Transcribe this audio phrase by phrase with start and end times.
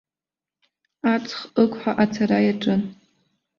[1.13, 2.81] Аҵх ықәҳа ацара иаҿын.